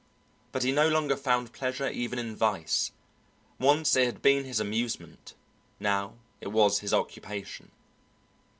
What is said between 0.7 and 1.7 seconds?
no longer found